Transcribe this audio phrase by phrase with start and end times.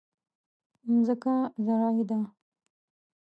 [1.05, 2.19] ځمکه زرعي ده.